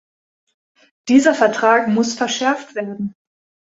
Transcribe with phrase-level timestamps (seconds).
[1.09, 3.13] Dieser Vertrag muss verschärft werden.